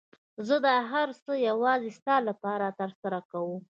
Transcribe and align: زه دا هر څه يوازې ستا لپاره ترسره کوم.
زه 0.47 0.55
دا 0.65 0.75
هر 0.91 1.07
څه 1.23 1.33
يوازې 1.49 1.89
ستا 1.99 2.15
لپاره 2.27 2.67
ترسره 2.79 3.19
کوم. 3.31 3.61